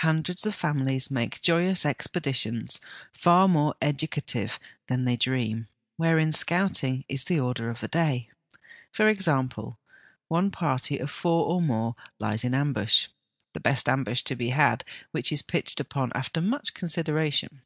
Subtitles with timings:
[0.00, 2.82] Hundreds of families make joyous expeditions,
[3.14, 7.98] far more educative than they dream, wherein scouting is the order of the day.
[7.98, 8.54] OUT OF DOOR LIFE FOR
[9.18, 9.78] THE CHILDREN 89 For example,
[10.28, 13.06] one party of four or more lies in ambush,
[13.54, 17.62] the best ambush to be had, which is pitched upon after much consideration.